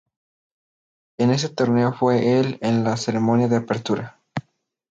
En 1.19 1.29
este 1.29 1.49
torneo 1.53 1.93
fue 1.93 2.39
el 2.39 2.57
en 2.63 2.83
la 2.83 2.97
ceremonia 2.97 3.47
de 3.47 3.57
apertura. 3.57 4.19